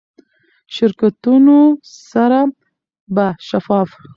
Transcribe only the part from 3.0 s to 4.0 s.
به شفاف،